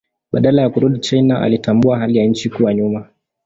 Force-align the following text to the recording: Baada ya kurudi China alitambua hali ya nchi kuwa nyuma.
Baada 0.31 0.61
ya 0.61 0.69
kurudi 0.69 0.99
China 0.99 1.41
alitambua 1.41 1.99
hali 1.99 2.17
ya 2.17 2.25
nchi 2.25 2.49
kuwa 2.49 2.73
nyuma. 2.73 3.09